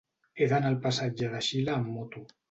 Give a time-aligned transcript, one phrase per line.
[0.39, 2.25] He d'anar al passatge de Xile amb moto.